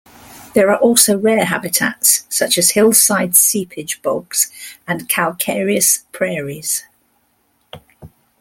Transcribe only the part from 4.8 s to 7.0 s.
and calcareous prairies.